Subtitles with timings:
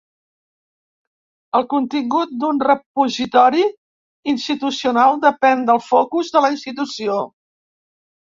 [1.57, 3.65] El contingut d'un repositori
[4.33, 7.21] institucional depèn del focus de la institució.